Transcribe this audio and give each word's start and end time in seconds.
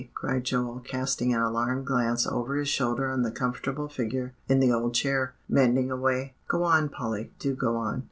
cried 0.15 0.43
Joel, 0.43 0.79
casting 0.79 1.31
an 1.31 1.41
alarmed 1.41 1.85
glance 1.85 2.25
over 2.25 2.55
his 2.55 2.67
shoulder 2.67 3.11
on 3.11 3.21
the 3.21 3.29
comfortable 3.29 3.87
figure 3.87 4.33
in 4.49 4.59
the 4.59 4.71
old 4.71 4.95
chair, 4.95 5.35
mending 5.47 5.91
away. 5.91 6.33
"Go 6.47 6.63
on, 6.63 6.89
Polly, 6.89 7.31
do 7.37 7.53
go 7.55 7.75
on." 7.75 7.99